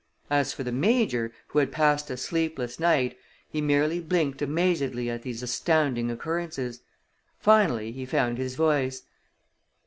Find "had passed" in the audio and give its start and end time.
1.59-2.09